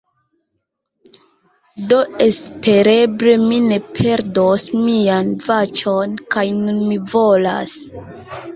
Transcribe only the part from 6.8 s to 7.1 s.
mi